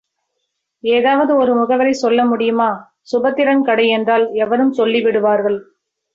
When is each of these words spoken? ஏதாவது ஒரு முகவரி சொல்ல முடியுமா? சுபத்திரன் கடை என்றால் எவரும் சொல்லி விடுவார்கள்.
ஏதாவது 0.83 1.35
ஒரு 1.35 1.55
முகவரி 1.55 1.93
சொல்ல 1.93 2.25
முடியுமா? 2.25 2.69
சுபத்திரன் 3.11 3.61
கடை 3.61 3.87
என்றால் 3.89 4.25
எவரும் 4.33 4.73
சொல்லி 4.73 5.01
விடுவார்கள். 5.01 5.59